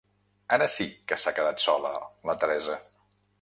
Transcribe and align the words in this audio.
Ara 0.57 0.67
sí 0.75 0.87
que 1.11 1.17
s'ha 1.25 1.33
quedat 1.41 1.61
sola, 1.67 1.93
la 2.31 2.37
Teresa. 2.45 2.81